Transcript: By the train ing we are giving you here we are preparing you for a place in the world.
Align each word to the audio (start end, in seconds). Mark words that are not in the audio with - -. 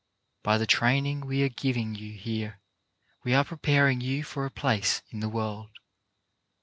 By 0.41 0.57
the 0.57 0.65
train 0.65 1.05
ing 1.05 1.21
we 1.27 1.43
are 1.43 1.49
giving 1.49 1.93
you 1.93 2.11
here 2.13 2.59
we 3.23 3.35
are 3.35 3.43
preparing 3.43 4.01
you 4.01 4.23
for 4.23 4.47
a 4.47 4.49
place 4.49 5.03
in 5.11 5.19
the 5.19 5.29
world. 5.29 5.69